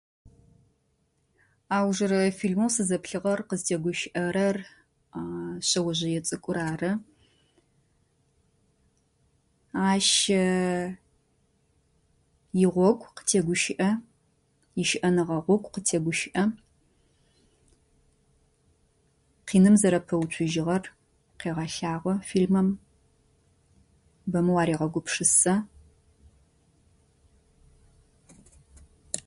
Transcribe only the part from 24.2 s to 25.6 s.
Бэмэ уарегъэгупшысэ.